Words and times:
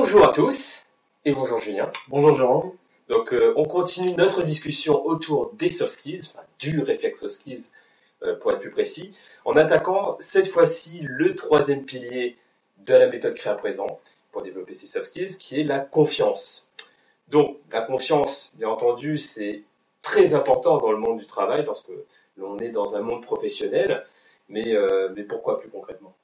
Bonjour 0.00 0.24
à 0.24 0.30
tous 0.30 0.84
et 1.24 1.32
bonjour 1.32 1.58
Julien. 1.58 1.90
Bonjour 2.06 2.36
Jérôme. 2.36 2.70
Donc 3.08 3.34
euh, 3.34 3.52
on 3.56 3.64
continue 3.64 4.14
notre 4.14 4.44
discussion 4.44 5.04
autour 5.04 5.52
des 5.54 5.68
soft 5.68 5.90
skills, 5.90 6.20
enfin, 6.32 6.46
du 6.60 6.80
réflexe 6.82 7.22
soft 7.22 7.34
skills 7.34 7.64
euh, 8.22 8.36
pour 8.36 8.52
être 8.52 8.60
plus 8.60 8.70
précis, 8.70 9.12
en 9.44 9.56
attaquant 9.56 10.16
cette 10.20 10.46
fois-ci 10.46 11.00
le 11.02 11.34
troisième 11.34 11.84
pilier 11.84 12.36
de 12.86 12.94
la 12.94 13.08
méthode 13.08 13.34
créa 13.34 13.56
présent 13.56 13.88
pour 14.30 14.42
développer 14.42 14.72
ces 14.72 14.86
soft 14.86 15.06
skills, 15.06 15.36
qui 15.36 15.58
est 15.58 15.64
la 15.64 15.80
confiance. 15.80 16.72
Donc 17.26 17.56
la 17.72 17.80
confiance, 17.80 18.52
bien 18.54 18.68
entendu, 18.68 19.18
c'est 19.18 19.64
très 20.02 20.32
important 20.36 20.78
dans 20.78 20.92
le 20.92 20.98
monde 20.98 21.18
du 21.18 21.26
travail 21.26 21.64
parce 21.64 21.82
que 21.82 22.04
l'on 22.36 22.56
est 22.60 22.70
dans 22.70 22.94
un 22.94 23.00
monde 23.00 23.24
professionnel, 23.24 24.06
mais, 24.48 24.76
euh, 24.76 25.08
mais 25.16 25.24
pourquoi 25.24 25.58
plus 25.58 25.70
concrètement? 25.70 26.14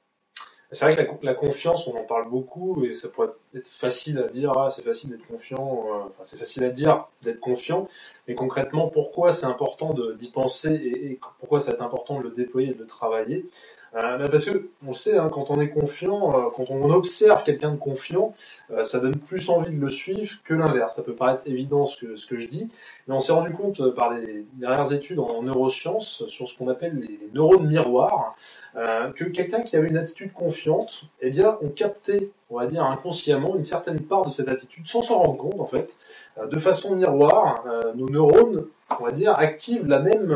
C'est 0.71 0.93
vrai 0.93 1.07
que 1.07 1.25
la, 1.25 1.35
confiance, 1.35 1.87
on 1.87 1.97
en 1.97 2.05
parle 2.05 2.29
beaucoup 2.29 2.85
et 2.85 2.95
ça 2.95 3.09
pourrait 3.09 3.29
être 3.29 3.39
facile 3.63 4.19
à 4.19 4.29
dire, 4.29 4.53
ah, 4.57 4.69
c'est 4.71 4.83
facile 4.83 5.11
d'être 5.11 5.27
confiant, 5.27 5.85
euh, 5.87 5.99
enfin, 6.07 6.23
c'est 6.23 6.37
facile 6.37 6.65
à 6.65 6.71
dire 6.71 7.07
d'être 7.23 7.41
confiant, 7.41 7.89
mais 8.29 8.35
concrètement, 8.35 8.89
pourquoi 8.89 9.33
c'est 9.33 9.47
important 9.47 9.95
d'y 10.17 10.31
penser 10.31 10.75
et, 10.75 11.21
pourquoi 11.39 11.61
c'est 11.61 11.81
important 11.81 12.19
de 12.19 12.25
le 12.25 12.31
déployer 12.31 12.71
et 12.71 12.75
de 12.75 12.81
le 12.81 12.87
travailler? 12.87 13.47
Euh, 13.95 14.19
bah, 14.19 14.27
Parce 14.29 14.45
que, 14.45 14.71
on 14.87 14.93
sait, 14.93 15.17
hein, 15.17 15.31
quand 15.33 15.51
on 15.51 15.61
est 15.61 15.71
confiant, 15.71 16.37
euh, 16.37 16.51
quand 16.55 16.67
on 16.71 16.91
observe 16.91 17.45
quelqu'un 17.45 17.71
de 17.71 17.77
confiant, 17.77 18.35
ça 18.83 18.99
donne 18.99 19.17
plus 19.17 19.49
envie 19.51 19.77
de 19.77 19.81
le 19.81 19.91
suivre 19.91 20.37
que 20.45 20.55
l'inverse. 20.55 20.97
Ça 20.97 21.03
peut 21.03 21.15
paraître 21.15 21.43
évident 21.47 21.87
ce 21.87 22.27
que, 22.27 22.37
je 22.37 22.47
dis, 22.47 22.71
mais 23.07 23.15
on 23.15 23.21
s'est 23.21 23.33
rendu 23.33 23.53
compte 23.53 23.95
par 23.95 24.13
les 24.13 24.47
dernières 24.55 24.93
études 24.93 25.21
en 25.21 25.43
neurosciences 25.43 26.27
sur 26.27 26.49
ce 26.49 26.59
qu'on 26.59 26.69
appelle 26.69 26.99
les 26.99 27.21
neurones 27.33 27.69
miroirs, 27.69 28.35
que 28.75 29.25
quelqu'un 29.25 29.63
qui 29.63 29.77
avait 29.77 29.89
une 29.89 29.97
attitude 29.97 30.33
confiante, 30.33 31.05
eh 31.21 31.31
bien, 31.31 31.57
on 31.63 31.69
captait, 31.69 32.31
on 32.51 32.59
va 32.59 32.67
dire 32.67 32.85
inconsciemment, 32.85 33.44
une 33.57 33.65
certaine 33.65 34.01
part 34.01 34.25
de 34.25 34.31
cette 34.31 34.49
attitude 34.49 34.87
sans 34.87 35.03
s'en 35.03 35.19
rendre 35.19 35.37
compte 35.37 35.61
en 35.61 35.67
fait. 35.67 35.99
Euh, 36.39 36.47
de 36.47 36.59
façon 36.59 36.97
miroir, 36.97 37.65
euh, 37.67 37.93
nos 37.95 38.09
neurones, 38.09 38.67
on 38.99 39.05
va 39.05 39.13
dire, 39.13 39.39
activent 39.39 39.87
la 39.87 39.99
même, 39.99 40.31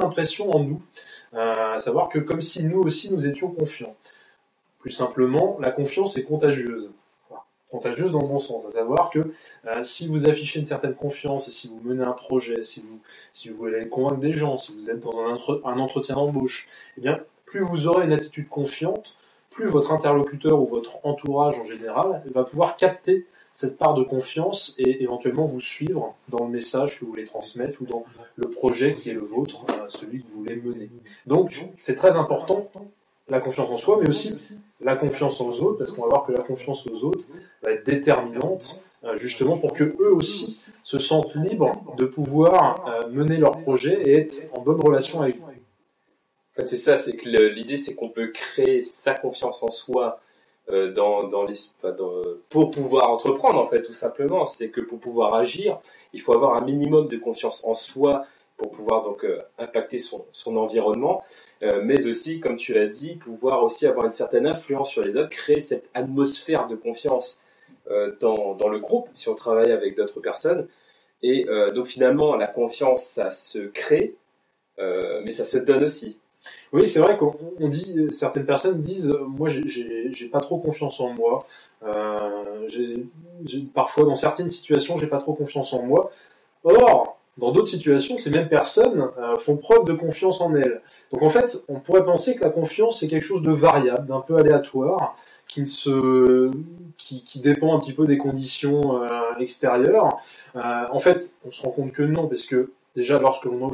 impression 0.00 0.50
en 0.50 0.60
nous, 0.60 0.82
euh, 1.34 1.74
à 1.74 1.78
savoir 1.78 2.08
que 2.08 2.18
comme 2.18 2.40
si 2.40 2.64
nous 2.64 2.80
aussi 2.80 3.12
nous 3.12 3.26
étions 3.26 3.50
confiants. 3.50 3.94
Plus 4.80 4.90
simplement, 4.90 5.56
la 5.60 5.70
confiance 5.70 6.16
est 6.16 6.24
contagieuse 6.24 6.90
contagieuse 7.68 8.12
dans 8.12 8.22
le 8.22 8.28
bon 8.28 8.38
sens, 8.38 8.64
à 8.64 8.70
savoir 8.70 9.10
que 9.10 9.32
si 9.82 10.06
vous 10.06 10.26
affichez 10.28 10.60
une 10.60 10.64
certaine 10.64 10.94
confiance 10.94 11.48
et 11.48 11.50
si 11.50 11.68
vous 11.68 11.80
menez 11.82 12.04
un 12.04 12.12
projet, 12.12 12.62
si 12.62 12.80
vous, 12.80 13.00
si 13.32 13.48
vous 13.50 13.56
voulez 13.56 13.88
convaincre 13.88 14.20
des 14.20 14.32
gens, 14.32 14.56
si 14.56 14.72
vous 14.72 14.88
êtes 14.88 15.00
dans 15.00 15.18
un, 15.18 15.36
un 15.64 15.78
entretien 15.78 16.14
d'embauche, 16.14 16.68
eh 16.96 17.00
bien, 17.00 17.20
plus 17.44 17.60
vous 17.60 17.88
aurez 17.88 18.06
une 18.06 18.12
attitude 18.12 18.48
confiante, 18.48 19.16
plus 19.56 19.68
votre 19.68 19.90
interlocuteur 19.90 20.60
ou 20.60 20.66
votre 20.66 20.98
entourage 21.02 21.58
en 21.58 21.64
général 21.64 22.22
va 22.32 22.44
pouvoir 22.44 22.76
capter 22.76 23.26
cette 23.52 23.78
part 23.78 23.94
de 23.94 24.02
confiance 24.02 24.76
et 24.78 25.02
éventuellement 25.02 25.46
vous 25.46 25.62
suivre 25.62 26.14
dans 26.28 26.44
le 26.44 26.50
message 26.50 27.00
que 27.00 27.06
vous 27.06 27.12
voulez 27.12 27.24
transmettre 27.24 27.80
ou 27.80 27.86
dans 27.86 28.04
le 28.36 28.48
projet 28.50 28.92
qui 28.92 29.08
est 29.08 29.14
le 29.14 29.22
vôtre, 29.22 29.64
euh, 29.70 29.86
celui 29.88 30.22
que 30.22 30.28
vous 30.30 30.40
voulez 30.40 30.56
mener. 30.56 30.90
Donc, 31.26 31.66
c'est 31.78 31.94
très 31.94 32.16
important, 32.16 32.70
la 33.30 33.40
confiance 33.40 33.70
en 33.70 33.76
soi, 33.76 33.98
mais 33.98 34.08
aussi 34.10 34.36
la 34.82 34.94
confiance 34.94 35.40
aux 35.40 35.58
autres, 35.62 35.78
parce 35.78 35.90
qu'on 35.90 36.02
va 36.02 36.08
voir 36.08 36.26
que 36.26 36.32
la 36.32 36.42
confiance 36.42 36.86
aux 36.86 37.02
autres 37.04 37.24
va 37.62 37.72
être 37.72 37.86
déterminante, 37.86 38.82
euh, 39.04 39.16
justement 39.16 39.56
pour 39.56 39.72
que 39.72 39.84
eux 39.84 40.12
aussi 40.12 40.66
se 40.82 40.98
sentent 40.98 41.34
libres 41.34 41.82
de 41.96 42.04
pouvoir 42.04 42.84
euh, 42.86 43.08
mener 43.08 43.38
leur 43.38 43.52
projet 43.62 44.02
et 44.02 44.18
être 44.18 44.50
en 44.52 44.60
bonne 44.60 44.82
relation 44.82 45.22
avec 45.22 45.40
vous. 45.40 45.55
En 46.56 46.62
fait, 46.62 46.68
c'est 46.68 46.78
ça, 46.78 46.96
c'est 46.96 47.16
que 47.16 47.28
l'idée, 47.28 47.76
c'est 47.76 47.94
qu'on 47.94 48.08
peut 48.08 48.28
créer 48.28 48.80
sa 48.80 49.12
confiance 49.12 49.62
en 49.62 49.70
soi 49.70 50.20
euh, 50.70 50.90
dans, 50.90 51.24
dans, 51.24 51.46
pour 52.48 52.70
pouvoir 52.70 53.10
entreprendre, 53.10 53.58
en 53.58 53.66
fait, 53.66 53.82
tout 53.82 53.92
simplement. 53.92 54.46
C'est 54.46 54.70
que 54.70 54.80
pour 54.80 54.98
pouvoir 54.98 55.34
agir, 55.34 55.78
il 56.14 56.20
faut 56.22 56.32
avoir 56.32 56.56
un 56.56 56.62
minimum 56.64 57.08
de 57.08 57.18
confiance 57.18 57.62
en 57.64 57.74
soi 57.74 58.24
pour 58.56 58.70
pouvoir 58.70 59.04
donc 59.04 59.22
euh, 59.24 59.42
impacter 59.58 59.98
son, 59.98 60.24
environnement, 60.56 61.22
euh, 61.62 61.82
mais 61.84 62.06
aussi, 62.06 62.40
comme 62.40 62.56
tu 62.56 62.72
l'as 62.72 62.86
dit, 62.86 63.16
pouvoir 63.16 63.62
aussi 63.62 63.86
avoir 63.86 64.06
une 64.06 64.10
certaine 64.10 64.46
influence 64.46 64.88
sur 64.88 65.04
les 65.04 65.18
autres, 65.18 65.28
créer 65.28 65.60
cette 65.60 65.90
atmosphère 65.92 66.66
de 66.68 66.74
confiance 66.74 67.42
dans, 68.20 68.68
le 68.68 68.78
groupe, 68.80 69.08
si 69.12 69.28
on 69.28 69.34
travaille 69.34 69.70
avec 69.70 69.94
d'autres 69.94 70.20
personnes. 70.20 70.66
Et 71.22 71.46
donc 71.72 71.86
finalement, 71.86 72.34
la 72.34 72.48
confiance, 72.48 73.04
ça 73.04 73.30
se 73.30 73.58
crée, 73.58 74.16
mais 74.78 75.30
ça 75.30 75.44
se 75.44 75.58
donne 75.58 75.84
aussi. 75.84 76.18
Oui, 76.72 76.86
c'est 76.86 77.00
vrai 77.00 77.16
qu'on 77.16 77.34
dit, 77.68 78.08
certaines 78.10 78.46
personnes 78.46 78.80
disent, 78.80 79.14
moi, 79.26 79.48
j'ai 79.48 80.28
pas 80.30 80.40
trop 80.40 80.58
confiance 80.58 81.00
en 81.00 81.10
moi. 81.10 81.46
Euh, 81.84 82.66
parfois, 83.74 84.04
dans 84.04 84.14
certaines 84.14 84.50
situations, 84.50 84.96
j'ai 84.96 85.06
pas 85.06 85.18
trop 85.18 85.34
confiance 85.34 85.72
en 85.72 85.82
moi. 85.82 86.10
Or, 86.64 87.18
dans 87.38 87.52
d'autres 87.52 87.68
situations, 87.68 88.16
ces 88.16 88.30
mêmes 88.30 88.48
personnes 88.48 89.08
euh, 89.18 89.36
font 89.36 89.56
preuve 89.56 89.84
de 89.84 89.92
confiance 89.92 90.40
en 90.40 90.54
elles. 90.54 90.80
Donc, 91.12 91.22
en 91.22 91.28
fait, 91.28 91.64
on 91.68 91.80
pourrait 91.80 92.04
penser 92.04 92.34
que 92.34 92.42
la 92.42 92.50
confiance 92.50 93.00
c'est 93.00 93.08
quelque 93.08 93.24
chose 93.24 93.42
de 93.42 93.52
variable, 93.52 94.06
d'un 94.06 94.20
peu 94.20 94.36
aléatoire, 94.36 95.16
qui 95.46 95.66
se, 95.66 96.50
qui, 96.96 97.40
dépend 97.40 97.76
un 97.76 97.80
petit 97.80 97.92
peu 97.92 98.06
des 98.06 98.18
conditions 98.18 99.02
euh, 99.02 99.08
extérieures. 99.38 100.18
Euh, 100.56 100.60
en 100.90 100.98
fait, 100.98 101.34
on 101.46 101.52
se 101.52 101.62
rend 101.62 101.70
compte 101.70 101.92
que 101.92 102.02
non, 102.02 102.26
parce 102.26 102.44
que 102.44 102.72
déjà, 102.96 103.18
lorsque 103.20 103.44
l'on 103.44 103.70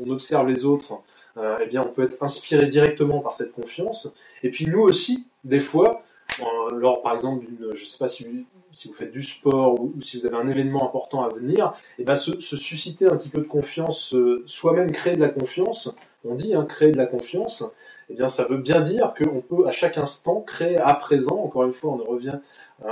on 0.00 0.10
observe 0.10 0.46
les 0.46 0.64
autres, 0.64 1.02
euh, 1.36 1.58
eh 1.60 1.66
bien, 1.66 1.82
on 1.82 1.92
peut 1.92 2.02
être 2.02 2.22
inspiré 2.22 2.68
directement 2.68 3.20
par 3.20 3.34
cette 3.34 3.52
confiance. 3.52 4.14
Et 4.42 4.50
puis 4.50 4.66
nous 4.66 4.80
aussi, 4.80 5.28
des 5.42 5.60
fois, 5.60 6.02
euh, 6.40 6.70
lors, 6.70 7.02
par 7.02 7.12
exemple, 7.12 7.44
d'une, 7.44 7.74
je 7.74 7.84
sais 7.84 7.98
pas 7.98 8.08
si 8.08 8.24
vous, 8.24 8.94
faites 8.94 9.12
du 9.12 9.22
sport 9.22 9.80
ou, 9.80 9.92
si 10.00 10.18
vous 10.18 10.26
avez 10.26 10.36
un 10.36 10.48
événement 10.48 10.86
important 10.86 11.22
à 11.22 11.28
venir, 11.28 11.72
eh 11.98 12.04
ben, 12.04 12.14
se, 12.14 12.40
susciter 12.40 13.06
un 13.06 13.16
petit 13.16 13.28
peu 13.28 13.40
de 13.40 13.46
confiance, 13.46 14.14
euh, 14.14 14.42
soi-même 14.46 14.90
créer 14.90 15.16
de 15.16 15.20
la 15.20 15.28
confiance. 15.28 15.94
On 16.24 16.34
dit 16.34 16.54
hein, 16.54 16.64
créer 16.64 16.92
de 16.92 16.96
la 16.96 17.06
confiance. 17.06 17.64
Eh 18.08 18.14
bien, 18.14 18.28
ça 18.28 18.44
veut 18.44 18.58
bien 18.58 18.80
dire 18.80 19.14
qu'on 19.14 19.40
peut 19.40 19.66
à 19.66 19.70
chaque 19.70 19.98
instant 19.98 20.40
créer 20.40 20.78
à 20.78 20.94
présent. 20.94 21.42
Encore 21.42 21.64
une 21.64 21.72
fois, 21.72 21.92
on 21.92 21.96
revient 21.96 22.38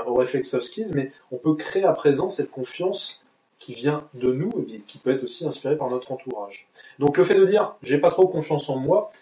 au 0.06 0.14
réflexe 0.14 0.54
of 0.54 0.62
skills, 0.62 0.92
mais 0.94 1.12
on 1.32 1.36
peut 1.36 1.54
créer 1.54 1.84
à 1.84 1.92
présent 1.92 2.30
cette 2.30 2.50
confiance 2.50 3.26
qui 3.62 3.74
vient 3.74 4.08
de 4.14 4.32
nous 4.32 4.50
et 4.68 4.80
qui 4.80 4.98
peut 4.98 5.10
être 5.10 5.22
aussi 5.22 5.46
inspiré 5.46 5.76
par 5.76 5.88
notre 5.88 6.10
entourage. 6.10 6.68
Donc 6.98 7.16
le 7.16 7.22
fait 7.22 7.36
de 7.36 7.44
dire 7.44 7.76
j'ai 7.82 7.98
pas 7.98 8.10
trop 8.10 8.26
confiance 8.26 8.68
en 8.68 8.76
moi, 8.76 9.12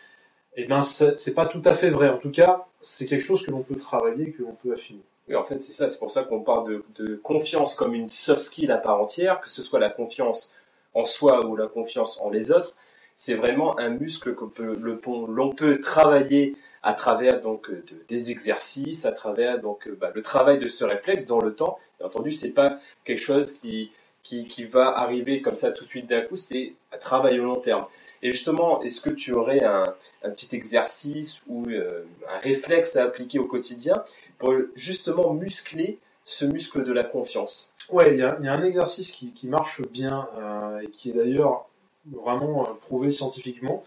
eh 0.56 0.64
ben 0.64 0.80
c'est 0.80 1.34
pas 1.34 1.44
tout 1.44 1.60
à 1.66 1.74
fait 1.74 1.90
vrai. 1.90 2.08
En 2.08 2.16
tout 2.16 2.30
cas, 2.30 2.66
c'est 2.80 3.06
quelque 3.06 3.22
chose 3.22 3.44
que 3.44 3.50
l'on 3.50 3.62
peut 3.62 3.76
travailler, 3.76 4.32
que 4.32 4.42
l'on 4.42 4.54
peut 4.54 4.72
affiner. 4.72 5.02
Oui, 5.28 5.36
en 5.36 5.44
fait, 5.44 5.60
c'est 5.60 5.72
ça. 5.72 5.90
C'est 5.90 5.98
pour 5.98 6.10
ça 6.10 6.24
qu'on 6.24 6.40
parle 6.40 6.82
de, 6.96 7.16
confiance 7.16 7.74
comme 7.74 7.94
une 7.94 8.08
soft 8.08 8.40
skill 8.40 8.72
à 8.72 8.78
part 8.78 8.98
entière, 9.00 9.40
que 9.40 9.48
ce 9.48 9.62
soit 9.62 9.78
la 9.78 9.90
confiance 9.90 10.54
en 10.94 11.04
soi 11.04 11.46
ou 11.46 11.54
la 11.54 11.66
confiance 11.66 12.18
en 12.20 12.30
les 12.30 12.50
autres. 12.50 12.74
C'est 13.14 13.34
vraiment 13.34 13.78
un 13.78 13.90
muscle 13.90 14.34
que 14.34 14.62
l'on 14.62 15.50
peut 15.50 15.80
travailler 15.80 16.56
à 16.82 16.94
travers 16.94 17.42
donc 17.42 17.70
des 18.08 18.30
exercices, 18.30 19.04
à 19.04 19.12
travers 19.12 19.60
donc 19.60 19.90
bah, 20.00 20.10
le 20.14 20.22
travail 20.22 20.58
de 20.58 20.66
ce 20.66 20.86
réflexe 20.86 21.26
dans 21.26 21.40
le 21.40 21.54
temps. 21.54 21.78
Bien 21.98 22.06
entendu, 22.06 22.32
c'est 22.32 22.54
pas 22.54 22.78
quelque 23.04 23.20
chose 23.20 23.52
qui 23.52 23.92
qui, 24.22 24.47
qui, 24.47 24.64
va 24.64 24.98
arriver 24.98 25.41
comme 25.41 25.54
ça 25.54 25.72
tout 25.72 25.84
de 25.84 25.91
suite 25.91 26.06
d'un 26.06 26.22
coup, 26.22 26.36
c'est 26.36 26.75
à 26.92 26.98
travailler 26.98 27.41
au 27.41 27.44
long 27.44 27.60
terme. 27.60 27.86
Et 28.22 28.32
justement, 28.32 28.82
est-ce 28.82 29.00
que 29.00 29.10
tu 29.10 29.32
aurais 29.32 29.62
un, 29.64 29.84
un 30.22 30.31
petit 30.31 30.54
exercice 30.54 31.42
ou 31.48 31.66
euh, 31.69 32.04
un 32.28 32.38
réflexe 32.38 32.97
à 32.97 33.04
appliquer 33.04 33.38
au 33.38 33.47
quotidien 33.47 33.94
pour 34.38 34.54
justement 34.75 35.32
muscler 35.32 35.98
ce 36.25 36.44
muscle 36.44 36.84
de 36.84 36.92
la 36.92 37.04
confiance? 37.04 37.75
Ouais, 37.91 38.14
il 38.14 38.20
y 38.20 38.22
a, 38.22 38.36
un 38.36 38.62
exercice 38.62 39.10
qui, 39.10 39.32
qui 39.32 39.48
marche 39.48 39.82
bien 39.88 40.28
euh, 40.38 40.80
et 40.80 40.88
qui 40.88 41.10
est 41.10 41.14
d'ailleurs 41.14 41.66
vraiment 42.06 42.69
euh, 42.69 42.72
prouvé 42.80 43.10
scientifiquement. 43.10 43.82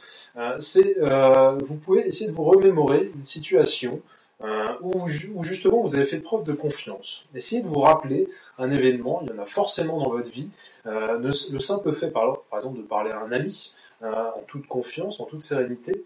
C'est, 0.60 0.98
vous 1.62 1.76
pouvez 1.76 2.08
essayer 2.08 2.30
de 2.30 2.36
vous 2.36 2.44
remémorer 2.44 3.12
une 3.16 3.26
situation 3.26 4.02
euh, 4.42 4.74
où, 4.82 5.08
justement 5.44 5.82
vous 5.82 5.96
avez 5.96 6.06
fait 6.06 6.18
preuve 6.18 6.44
de 6.44 6.54
confiance. 6.54 7.28
Essayez 7.34 7.62
de 7.62 7.68
vous 7.68 7.80
rappeler 7.80 8.28
un 8.57 8.72
événement, 8.72 9.22
il 9.24 9.30
y 9.30 9.34
en 9.34 9.40
a 9.40 9.46
forcément 9.46 10.00
dans 10.00 10.10
votre 10.10 10.30
vie. 10.30 10.50
Euh, 10.86 11.18
le, 11.18 11.60
simple 11.60 11.94
fait, 11.94 12.10
par, 12.10 12.40
exemple, 12.56 12.78
de 12.78 12.84
parler 12.84 13.12
à 13.12 13.22
un 13.22 13.31
ami 13.31 13.74
euh, 14.02 14.12
en 14.12 14.42
toute 14.46 14.68
confiance, 14.68 15.22
en 15.22 15.25
toute 15.25 15.42
sérénité, 15.42 16.04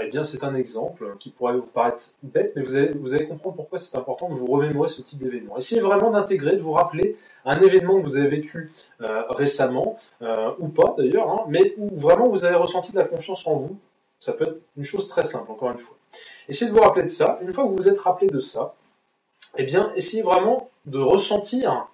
eh 0.00 0.08
bien 0.08 0.24
c'est 0.24 0.44
un 0.44 0.54
exemple 0.54 1.14
qui 1.18 1.28
pourrait 1.28 1.56
vous 1.56 1.66
paraître 1.66 2.02
bête, 2.22 2.52
mais 2.56 2.62
vous 2.62 2.76
allez, 2.76 2.92
vous 2.94 3.14
allez 3.14 3.26
comprendre 3.26 3.56
pourquoi 3.56 3.78
c'est 3.78 3.98
important 3.98 4.30
de 4.30 4.34
vous 4.34 4.46
remémorer 4.46 4.88
ce 4.88 5.02
type 5.02 5.18
d'événement. 5.18 5.58
Essayez 5.58 5.82
vraiment 5.82 6.10
d'intégrer, 6.10 6.56
de 6.56 6.62
vous 6.62 6.72
rappeler 6.72 7.16
un 7.44 7.58
événement 7.58 8.00
que 8.00 8.06
vous 8.06 8.16
avez 8.16 8.28
vécu 8.28 8.72
récemment, 9.00 9.98
ou 10.58 10.68
pas 10.68 10.94
d'ailleurs, 10.96 11.30
hein, 11.30 11.44
mais 11.48 11.74
où 11.76 11.94
vraiment 11.94 12.28
vous 12.28 12.46
avez 12.46 12.56
ressenti 12.56 12.92
de 12.92 12.98
la 12.98 13.04
confiance 13.04 13.46
en 13.46 13.56
vous. 13.56 13.76
Ça 14.24 14.32
peut 14.32 14.44
être 14.44 14.62
une 14.78 14.84
chose 14.84 15.06
très 15.06 15.22
simple, 15.22 15.52
encore 15.52 15.70
une 15.70 15.78
fois. 15.78 15.98
Essayez 16.48 16.70
de 16.70 16.74
vous 16.74 16.80
rappeler 16.80 17.02
de 17.02 17.08
ça. 17.08 17.38
Une 17.42 17.52
fois 17.52 17.64
que 17.64 17.68
vous 17.68 17.76
vous 17.76 17.88
êtes 17.90 18.00
rappelé 18.00 18.26
de 18.26 18.40
ça, 18.40 18.74
eh 19.58 19.64
bien, 19.64 19.92
essayez 19.96 20.22
vraiment 20.22 20.70
de 20.86 20.98
ressentir 20.98 21.88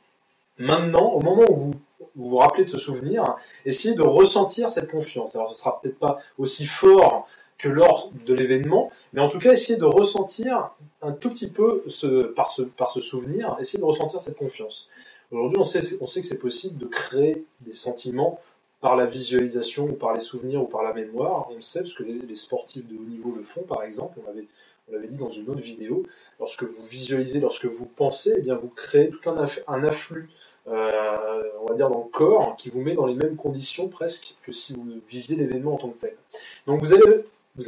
maintenant, 0.57 1.11
au 1.11 1.21
moment 1.21 1.43
où 1.51 1.57
vous 1.57 1.75
vous, 2.15 2.37
rappelez 2.37 2.63
de 2.63 2.69
ce 2.69 2.79
souvenir, 2.79 3.25
essayez 3.67 3.97
de 3.97 4.03
ressentir 4.03 4.71
cette 4.71 4.89
confiance. 4.89 5.35
Alors, 5.35 5.53
ce 5.53 5.59
sera 5.59 5.81
peut-être 5.81 5.99
pas 5.99 6.19
aussi 6.39 6.67
fort 6.67 7.27
que 7.59 7.69
lors 7.69 8.13
de 8.25 8.33
l'événement, 8.33 8.93
mais 9.13 9.23
en 9.23 9.29
tout 9.29 9.41
cas 9.41 9.53
essayer 9.53 9.77
de 9.77 9.85
ressentir 9.85 10.71
un 11.03 11.11
tout 11.11 11.31
petit 11.31 11.51
peu 11.51 11.83
par, 12.37 12.49
ce, 12.53 13.01
souvenir, 13.01 13.57
essayer 13.59 13.81
de 13.81 13.85
ressentir 13.85 14.21
cette 14.21 14.37
confiance. 14.37 14.89
Aujourd'hui, 15.33 15.59
on 15.59 15.65
sait, 15.65 15.99
on 16.01 16.07
sait 16.07 16.21
que 16.21 16.29
c'est 16.29 16.39
possible 16.39 16.79
de 16.79 16.87
créer 16.87 17.45
des 17.61 17.73
sentiments 17.73 18.39
par 18.81 18.97
la 18.97 19.07
visualisation 19.07 19.85
ou 19.85 19.93
par 19.93 20.15
les 20.15 20.21
souvenirs 20.21 20.63
ou 20.63 20.67
par 20.67 20.83
la 20.83 20.93
mémoire. 20.93 21.49
On 21.51 21.55
le 21.55 21.61
sait 21.61 21.81
parce 21.81 21.95
que 21.95 22.03
les, 22.03 22.35
sportifs 22.35 22.87
de 22.87 22.97
haut 22.97 23.09
niveau 23.09 23.33
le 23.37 23.43
font, 23.43 23.63
par 23.63 23.83
exemple. 23.83 24.19
On 24.23 24.27
l'avait, 24.27 25.07
dit 25.07 25.17
dans 25.17 25.31
une 25.31 25.49
autre 25.51 25.61
vidéo. 25.61 26.03
Lorsque 26.39 26.65
vous 26.65 26.85
visualisez, 26.85 27.41
lorsque 27.41 27.67
vous 27.67 27.85
pensez, 27.85 28.35
eh 28.37 28.41
bien 28.41 28.57
vous 28.57 28.69
créez 28.69 29.11
tout 29.11 29.31
un, 29.31 29.85
afflux, 29.85 30.31
euh, 30.67 31.43
on 31.61 31.67
va 31.67 31.75
dire 31.75 31.91
dans 31.91 32.05
le 32.05 32.11
corps, 32.11 32.57
qui 32.57 32.71
vous 32.71 32.81
met 32.81 32.95
dans 32.95 33.07
les 33.07 33.15
mêmes 33.15 33.37
conditions 33.37 33.89
presque 33.89 34.37
que 34.43 34.53
si 34.53 34.73
vous 34.73 34.85
viviez 35.09 35.37
l'événement 35.37 35.75
en 35.75 35.79
tant 35.79 35.91
que 35.91 36.01
tel. 36.01 36.17
Donc 36.67 36.83
vous 36.83 36.93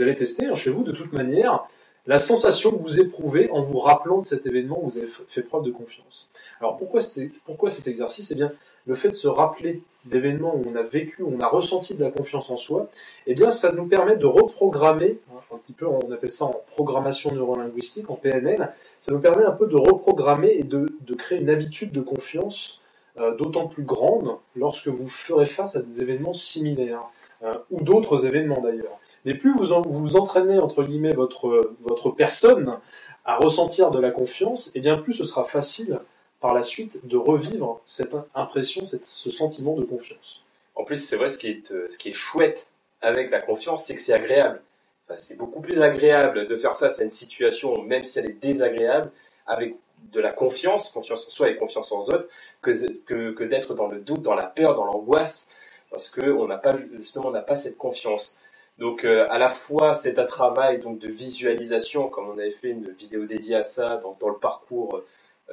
allez, 0.03 0.17
tester 0.17 0.47
hein, 0.47 0.55
chez 0.55 0.71
vous 0.71 0.83
de 0.83 0.93
toute 0.93 1.13
manière 1.13 1.69
la 2.07 2.19
sensation 2.19 2.73
que 2.73 2.83
vous 2.83 3.01
éprouvez 3.01 3.49
en 3.51 3.63
vous 3.63 3.79
rappelant 3.79 4.19
de 4.19 4.27
cet 4.27 4.47
événement 4.47 4.83
où 4.83 4.89
vous 4.89 4.99
avez 4.99 5.07
fait 5.29 5.43
preuve 5.43 5.63
de 5.63 5.71
confiance. 5.71 6.31
Alors 6.59 6.77
pourquoi, 6.77 7.01
pourquoi 7.45 7.71
cet 7.71 7.87
exercice? 7.87 8.33
Eh 8.33 8.35
bien, 8.35 8.53
le 8.87 8.95
fait 8.95 9.11
de 9.11 9.15
se 9.15 9.29
rappeler 9.29 9.83
d'événements 10.05 10.55
où 10.57 10.65
on 10.69 10.75
a 10.75 10.83
vécu, 10.83 11.23
où 11.23 11.33
on 11.37 11.41
a 11.41 11.47
ressenti 11.47 11.95
de 11.95 12.03
la 12.03 12.11
confiance 12.11 12.51
en 12.51 12.57
soi, 12.57 12.89
eh 13.27 13.35
bien, 13.35 13.51
ça 13.51 13.73
nous 13.73 13.87
permet 13.87 14.17
de 14.17 14.27
reprogrammer, 14.27 15.19
un 15.53 15.57
petit 15.59 15.73
peu, 15.73 15.87
on 15.87 16.11
appelle 16.11 16.31
ça 16.31 16.47
en 16.47 16.61
programmation 16.69 17.33
neurolinguistique, 17.33 18.11
en 18.11 18.17
PNL, 18.17 18.73
ça 19.01 19.13
nous 19.13 19.21
permet 19.21 19.45
un 19.45 19.53
peu 19.53 19.67
de 19.67 19.77
reprogrammer 19.77 20.51
et 20.51 20.65
de, 20.65 20.89
créer 21.17 21.39
une 21.39 21.51
habitude 21.51 21.93
de 21.93 22.01
confiance 22.01 22.81
euh, 23.19 23.37
d'autant 23.37 23.69
plus 23.69 23.85
grande 23.85 24.37
lorsque 24.57 24.89
vous 24.89 25.09
ferez 25.09 25.47
face 25.47 25.77
à 25.77 25.83
des 25.83 26.03
événements 26.03 26.33
similaires, 26.33 27.03
euh, 27.45 27.55
ou 27.71 27.83
d'autres 27.83 28.27
événements 28.27 28.61
d'ailleurs. 28.61 28.99
Mais 29.25 29.35
plus 29.35 29.53
vous, 29.53 29.83
vous 29.85 30.17
entraînez, 30.17 30.59
entre 30.59 30.83
guillemets, 30.83 31.15
votre, 31.15 31.75
votre 31.83 32.11
personne 32.11 32.79
à 33.25 33.37
ressentir 33.37 33.91
de 33.91 34.01
la 34.01 34.11
confiance, 34.11 34.73
eh 34.75 34.81
bien 34.81 34.97
plus 34.97 35.13
ce 35.13 35.25
sera 35.25 35.45
facile 35.45 36.01
par 36.43 36.53
la 36.53 36.63
suite 36.63 37.07
de 37.07 37.17
revivre 37.17 37.81
cette 37.85 38.15
impression, 38.35 38.85
ce 38.85 39.31
sentiment 39.31 39.75
de 39.77 39.85
confiance. 39.85 40.45
En 40.75 40.85
plus, 40.85 40.97
c'est 40.97 41.17
vrai, 41.17 41.29
ce 41.29 41.39
qui, 41.39 41.49
est, 41.49 41.71
euh, 41.71 41.87
ce 41.89 41.97
qui 41.97 42.09
est 42.09 42.15
chouette 42.15 42.67
avec 43.01 43.31
la 43.31 43.41
confiance, 43.41 43.87
c'est 43.87 43.95
que 43.95 44.01
c'est 44.01 44.13
agréable. 44.13 44.61
c'est 45.17 45.37
beaucoup 45.37 45.61
plus 45.61 45.81
agréable 45.81 46.47
de 46.47 46.57
faire 46.57 46.77
face 46.77 47.01
à 47.01 47.05
une 47.05 47.11
situation, 47.11 47.81
même 47.83 48.03
si 48.03 48.19
elle 48.19 48.27
est 48.27 48.43
désagréable, 48.43 49.13
avec 49.47 49.77
de 50.11 50.21
la 50.21 50.31
confiance, 50.31 50.91
confiance 50.91 51.27
en 51.29 51.31
soi 51.31 51.49
et 51.49 51.57
confiance 51.57 51.93
en 51.93 52.01
autres, 52.01 52.29
que, 52.61 52.71
que, 53.05 53.31
que 53.31 53.45
d'être 53.45 53.75
dans 53.75 53.87
le 53.87 54.01
doute, 54.01 54.23
dans 54.23 54.35
la 54.35 54.47
peur, 54.47 54.75
dans 54.75 54.85
l'angoisse, 54.85 55.51
parce 55.91 56.11
qu'on 56.11 56.47
n'a 56.49 56.59
pas, 56.59 56.75
justement, 56.99 57.29
on 57.29 57.33
n'a 57.33 57.43
pas 57.43 57.55
cette 57.55 57.79
confiance. 57.79 58.39
Donc 58.79 59.05
euh, 59.05 59.27
à 59.31 59.39
la 59.39 59.51
fois 59.51 59.93
c'est 59.93 60.19
un 60.19 60.25
travail 60.25 60.81
donc 60.81 60.99
de 60.99 61.09
visualisation, 61.09 62.09
comme 62.09 62.29
on 62.29 62.39
avait 62.39 62.51
fait 62.51 62.71
une 62.71 62.91
vidéo 62.91 63.27
dédiée 63.27 63.57
à 63.57 63.63
ça 63.63 63.99
dans, 63.99 64.17
dans 64.19 64.31
le 64.31 64.39
parcours 64.39 65.03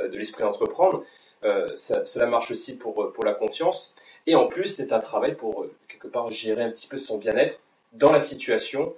de 0.07 0.17
l'esprit 0.17 0.43
entreprendre, 0.43 1.03
euh, 1.43 1.75
cela 1.75 2.27
marche 2.27 2.51
aussi 2.51 2.77
pour, 2.77 3.11
pour 3.13 3.25
la 3.25 3.33
confiance. 3.33 3.95
Et 4.27 4.35
en 4.35 4.47
plus 4.47 4.65
c'est 4.65 4.93
un 4.93 4.99
travail 4.99 5.35
pour 5.35 5.65
quelque 5.87 6.07
part 6.07 6.29
gérer 6.31 6.63
un 6.63 6.71
petit 6.71 6.87
peu 6.87 6.97
son 6.97 7.17
bien-être 7.17 7.59
dans 7.93 8.11
la 8.11 8.19
situation 8.19 8.93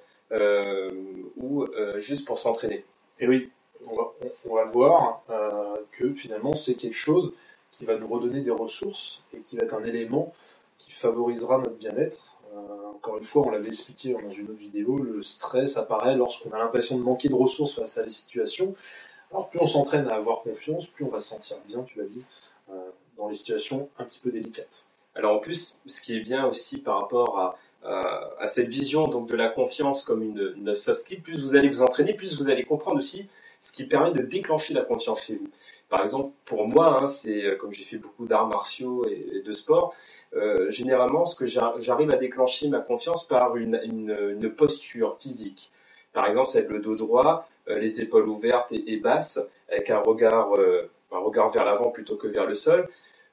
ou 1.38 1.65
juste 1.98 2.25
pour 2.25 2.39
s'entraîner. 2.39 2.86
Et 3.19 3.27
oui, 3.27 3.51
on 3.86 4.56
va, 4.56 4.65
voir 4.65 5.24
que 5.92 6.13
finalement 6.13 6.53
c'est 6.53 6.75
quelque 6.75 6.95
chose 6.95 7.33
qui 7.71 7.86
va 7.86 7.97
nous 7.97 8.07
redonner 8.07 8.42
des 8.42 8.51
ressources 8.51 9.24
et 9.33 9.39
qui 9.39 9.57
va 9.57 9.63
être 9.63 9.74
un 9.74 9.83
élément 9.83 10.33
qui 10.77 10.92
favorisera 10.92 11.57
notre 11.57 11.75
bien-être 11.75 12.31
euh, 12.54 12.89
encore 12.95 13.18
une 13.18 13.24
fois, 13.24 13.47
on 13.47 13.51
l'avait 13.51 13.68
expliqué 13.68 14.13
dans 14.13 14.30
une 14.30 14.50
autre 14.50 14.59
vidéo, 14.59 14.97
le 14.97 15.21
stress 15.21 15.77
apparaît 15.77 16.15
lorsqu'on 16.15 16.51
a 16.51 16.57
l'impression 16.57 16.97
de 16.97 17.04
manquer 17.04 17.30
de 17.30 17.36
ressources 17.36 17.74
face 17.74 17.97
à 17.97 18.04
des 18.04 18.09
situations. 18.09 18.74
Alors 19.31 19.50
plus 19.50 19.60
on 19.60 19.68
s'entraîne 19.68 20.07
à 20.07 20.16
avoir 20.16 20.42
confiance, 20.42 20.88
plus 20.88 21.06
on 21.06 21.10
va 21.10 21.19
se 21.19 21.30
sentir 21.30 21.57
bien, 21.68 21.83
tu 21.83 22.00
l'as 22.00 22.06
dit, 22.06 22.24
euh, 22.69 22.74
dans 23.18 23.28
les 23.28 23.36
situations 23.36 23.89
un 23.98 24.04
petit 24.04 24.19
peu 24.19 24.31
délicates. 24.31 24.83
Alors 25.16 25.36
en 25.36 25.39
plus, 25.39 25.81
ce 25.86 26.01
qui 26.01 26.16
est 26.16 26.22
bien 26.22 26.45
aussi 26.45 26.81
par 26.81 27.00
rapport 27.00 27.39
à, 27.39 27.57
à, 28.39 28.48
cette 28.48 28.68
vision 28.68 29.07
donc 29.07 29.28
de 29.28 29.36
la 29.36 29.50
confiance 29.50 30.04
comme 30.04 30.22
une, 30.22 30.54
une, 30.57 30.75
soft 30.75 31.01
skill, 31.01 31.22
plus 31.22 31.42
vous 31.42 31.56
allez 31.56 31.68
vous 31.68 31.81
entraîner, 31.81 32.13
plus 32.13 32.38
vous 32.38 32.50
allez 32.50 32.63
comprendre 32.63 32.98
aussi 32.98 33.28
ce 33.60 33.72
qui 33.72 33.86
permet 33.86 34.12
de 34.12 34.22
déclencher 34.22 34.74
la 34.74 34.81
confiance 34.81 35.24
chez 35.24 35.36
vous. 35.36 35.50
Par 35.89 36.04
exemple, 36.04 36.31
pour 36.45 36.68
moi, 36.68 37.04
hein, 37.04 37.07
c'est 37.07 37.44
euh, 37.44 37.56
comme 37.57 37.74
j'ai 37.74 37.83
fait 37.83 37.98
beaucoup 37.98 38.25
d'arts 38.25 38.48
martiaux 38.48 39.06
et 39.06 39.42
de 39.45 39.51
sport, 39.51 39.94
euh, 40.33 40.72
généralement, 40.72 41.25
ce 41.25 41.36
que 41.36 41.45
j'arrive 41.45 42.10
à 42.12 42.16
déclencher 42.16 42.69
ma 42.69 42.80
confiance 42.80 43.28
par 43.28 43.57
une, 43.57 43.80
une, 43.83 44.50
posture 44.50 45.18
physique. 45.19 45.69
Par 46.13 46.25
exemple, 46.28 46.48
c'est 46.50 46.68
le 46.68 46.80
dos 46.80 46.95
droit, 46.95 47.45
euh, 47.45 47.50
les 47.79 48.01
épaules 48.01 48.27
ouvertes 48.27 48.71
et, 48.71 48.97
basses, 48.97 49.39
avec 49.69 49.89
un 49.89 50.00
regard, 50.00 50.56
euh, 50.56 50.89
un 51.12 51.19
regard 51.19 51.50
vers 51.51 51.65
l'avant 51.65 51.89
plutôt 51.89 52.15
que 52.15 52.27
vers 52.27 52.45
le 52.45 52.53
sol. 52.53 52.88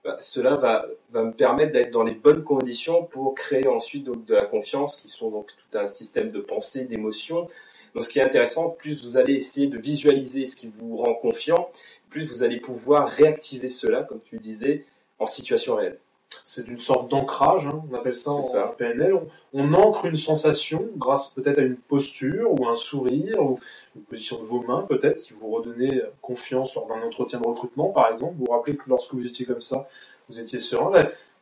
Bah, 0.05 0.17
cela 0.21 0.57
va, 0.57 0.87
me 1.13 1.33
permettre 1.33 1.73
d'être 1.73 1.91
dans 1.91 2.05
les 2.05 2.15
bonnes 2.15 2.45
conditions 2.45 3.05
pour 3.05 3.35
créer 3.35 3.67
ensuite 3.67 4.05
de 4.05 4.35
la 4.35 4.47
confiance, 4.47 5.01
qui 5.01 5.09
sont 5.09 5.31
donc 5.31 5.49
tout 5.49 5.79
un 5.79 5.87
système 5.87 6.31
de 6.31 6.41
pensée, 6.41 6.85
d'émotions. 6.85 7.49
Donc, 7.95 8.05
ce 8.05 8.09
qui 8.09 8.19
est 8.19 8.23
intéressant, 8.23 8.71
plus 8.71 9.03
vous 9.03 9.17
allez 9.17 9.35
essayer 9.35 9.67
de 9.67 9.79
visualiser 9.79 10.47
ce 10.47 10.57
qui 10.57 10.71
vous 10.79 10.97
rend 10.97 11.15
confiant, 11.15 11.69
plus 12.11 12.25
vous 12.25 12.43
allez 12.43 12.61
pouvoir 12.61 13.09
réactiver 13.09 13.69
cela, 13.69 14.03
comme 14.03 14.21
tu 14.21 14.39
disais, 14.39 14.85
en 15.19 15.27
situation 15.27 15.77
réelle 15.77 15.99
c'est 16.45 16.69
une 16.69 16.81
sorte 16.81 17.11
d'ancrage, 17.11 17.67
hein, 17.67 17.83
on 17.91 17.95
appelle 17.95 18.15
ça 18.15 18.33
en 18.33 18.69
PNL. 18.77 19.15
On, 19.53 19.73
ancre 19.75 20.07
une 20.07 20.17
sensation 20.17 20.89
grâce 20.97 21.31
peut-être 21.31 21.59
à 21.59 21.63
une 21.63 21.77
posture 21.77 22.51
ou 22.59 22.67
un 22.67 22.75
sourire 22.75 23.43
ou 23.43 23.59
une 23.97 24.03
position 24.03 24.41
de 24.41 24.45
vos 24.45 24.63
mains 24.63 24.83
peut-être 24.89 25.21
qui 25.21 25.33
vous 25.33 25.51
redonnait 25.51 26.03
confiance 26.21 26.75
lors 26.75 26.87
d'un 26.87 27.03
entretien 27.03 27.41
de 27.41 27.47
recrutement 27.47 27.89
par 27.91 28.11
exemple. 28.11 28.35
Vous 28.39 28.47
vous 28.47 28.53
rappelez 28.53 28.77
que 28.77 28.83
lorsque 28.89 29.15
vous 29.15 29.27
étiez 29.27 29.47
comme 29.47 29.63
ça, 29.63 29.89
vous 30.29 30.39
étiez 30.39 30.61
serein. 30.61 30.91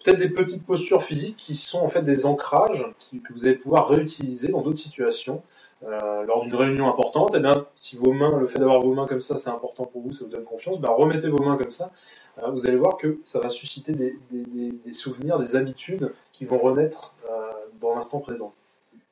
Peut-être 0.04 0.18
des 0.18 0.28
petites 0.28 0.64
postures 0.64 1.02
physiques 1.02 1.36
qui 1.36 1.56
sont 1.56 1.80
en 1.80 1.88
fait 1.88 2.02
des 2.02 2.26
ancrages 2.26 2.86
que 3.10 3.32
vous 3.32 3.46
allez 3.46 3.56
pouvoir 3.56 3.88
réutiliser 3.88 4.48
dans 4.48 4.62
d'autres 4.62 4.78
situations. 4.78 5.42
Euh, 5.84 6.24
lors 6.24 6.42
d'une 6.42 6.54
réunion 6.54 6.88
importante, 6.88 7.34
et 7.34 7.36
eh 7.36 7.40
bien, 7.40 7.66
si 7.74 7.96
vos 7.96 8.12
mains, 8.12 8.38
le 8.38 8.46
fait 8.46 8.58
d'avoir 8.58 8.80
vos 8.80 8.94
mains 8.94 9.06
comme 9.06 9.20
ça, 9.20 9.36
c'est 9.36 9.50
important 9.50 9.84
pour 9.84 10.00
vous, 10.00 10.12
ça 10.14 10.24
vous 10.24 10.30
donne 10.30 10.44
confiance, 10.44 10.80
ben, 10.80 10.90
remettez 10.90 11.28
vos 11.28 11.42
mains 11.42 11.58
comme 11.58 11.70
ça 11.70 11.92
euh, 12.42 12.50
vous 12.50 12.66
allez 12.66 12.76
voir 12.76 12.96
que 12.96 13.18
ça 13.22 13.40
va 13.40 13.50
susciter 13.50 13.92
des, 13.92 14.92
souvenirs, 14.92 15.38
des 15.38 15.54
habitudes 15.54 16.12
qui 16.32 16.46
vont 16.46 16.58
renaître 16.58 17.14
euh, 17.30 17.52
dans 17.78 17.94
l'instant 17.94 18.20
présent. 18.20 18.54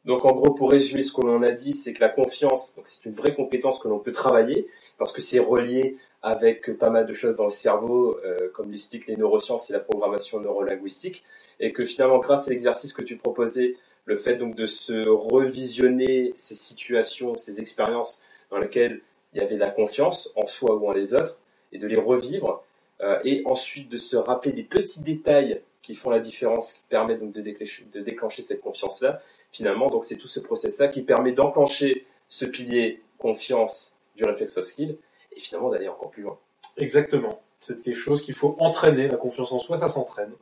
Donc 0.06 0.25
en 0.25 0.32
gros, 0.32 0.52
pour 0.52 0.70
résumer 0.70 1.02
ce 1.02 1.12
que 1.12 1.20
l'on 1.20 1.43
a 1.43 1.50
dit, 1.50 1.75
c'est 1.75 1.93
que 1.93 2.00
la 2.00 2.08
confiance, 2.08 2.78
c'est 2.84 3.06
une 3.06 3.14
vraie 3.14 3.34
compétence 3.34 3.78
que 3.78 3.88
l'on 3.88 3.99
peut 3.99 4.12
travailler 4.12 4.67
parce 4.99 5.12
que 5.12 5.22
c'est 5.22 5.38
relié 5.38 5.99
avec 6.22 6.78
pas 6.78 6.90
mal 6.90 7.06
de 7.06 7.14
choses 7.14 7.37
dans 7.37 7.46
le 7.46 7.50
cerveau, 7.50 8.19
comme 8.52 8.70
l'expliquent 8.70 9.06
les 9.06 9.17
neurosciences 9.17 9.70
et 9.70 9.72
la 9.72 9.81
programmation 9.81 10.41
neurolinguistique, 10.41 11.24
et 11.60 11.72
que 11.72 11.84
finalement, 11.84 12.19
grâce 12.19 12.48
à 12.48 12.50
l'exercice 12.50 12.93
que 12.93 13.03
tu 13.03 13.17
proposais, 13.17 13.77
le 14.05 14.17
fait 14.17 14.37
donc 14.37 14.55
de 14.55 14.67
se 14.67 15.08
revisionner 15.08 16.32
ces 16.34 16.55
situations, 16.55 17.37
ces 17.37 17.61
expériences 17.61 18.23
dans 18.51 18.58
lesquelles 18.58 19.01
il 19.32 19.39
y 19.39 19.41
avait 19.41 19.56
la 19.56 19.70
confiance 19.70 20.31
en 20.37 20.46
soi 20.46 20.77
ou 20.77 20.87
en 20.89 20.93
les 20.93 21.15
autres, 21.15 21.39
et 21.73 21.79
de 21.79 21.87
les 21.87 21.96
revivre, 21.96 22.63
euh, 23.01 23.19
et 23.25 23.43
ensuite 23.46 23.91
de 23.91 23.96
se 23.96 24.17
rappeler 24.17 24.53
des 24.53 24.63
petits 24.63 25.03
détails 25.03 25.61
qui 25.82 25.94
font 25.94 26.11
la 26.11 26.20
différence, 26.20 26.73
qui 26.73 26.82
permettent 26.89 27.20
donc 27.20 27.32
de 27.32 27.41
déclencher, 27.43 28.43
cette 28.43 28.61
confiance-là. 28.61 29.20
Finalement, 29.51 29.89
donc 29.89 30.05
c'est 30.05 30.17
tout 30.17 30.29
ce 30.29 30.41
process-là 30.41 30.89
qui 30.89 31.03
permet 31.03 31.32
d'enclencher 31.32 32.06
ce 32.29 32.44
pilier 32.46 33.03
confiance 33.19 33.96
du 34.17 34.25
réflexe 34.25 34.55
soft 34.55 34.69
skill 34.69 34.96
et 35.37 35.41
finalement 35.41 35.70
d'aller 35.70 35.89
encore 35.89 36.11
plus 36.11 36.23
loin. 36.23 36.39
Exactement. 36.77 37.41
C'est 37.58 37.82
quelque 37.82 37.96
chose 37.96 38.23
qu'il 38.23 38.34
faut 38.34 38.56
entraîner. 38.58 39.08
La 39.08 39.17
confiance 39.17 39.53
en 39.53 39.58
soi, 39.58 39.77
ça 39.77 39.89
s'entraîne. 39.89 40.32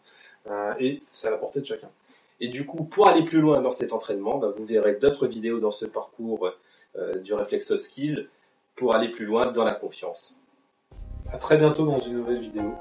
Euh, 0.48 0.74
et 0.78 1.02
c'est 1.10 1.28
à 1.28 1.30
la 1.30 1.38
portée 1.38 1.60
de 1.60 1.66
chacun. 1.66 1.90
Et 2.42 2.48
du 2.48 2.66
coup, 2.66 2.82
pour 2.82 3.06
aller 3.06 3.22
plus 3.22 3.40
loin 3.40 3.60
dans 3.60 3.70
cet 3.70 3.92
entraînement, 3.92 4.36
bah, 4.38 4.52
vous 4.54 4.64
verrez 4.64 4.94
d'autres 4.96 5.28
vidéos 5.28 5.60
dans 5.60 5.70
ce 5.70 5.86
parcours 5.86 6.50
euh, 6.96 7.14
du 7.20 7.32
réflexe 7.34 7.68
soft 7.68 7.84
skill 7.84 8.28
pour 8.74 8.96
aller 8.96 9.10
plus 9.10 9.26
loin 9.26 9.52
dans 9.52 9.62
la 9.62 9.74
confiance. 9.74 10.40
À 11.30 11.38
très 11.38 11.56
bientôt 11.56 11.86
dans 11.86 12.00
une 12.00 12.14
nouvelle 12.14 12.40
vidéo. 12.40 12.74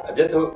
À 0.00 0.12
bientôt 0.12 0.52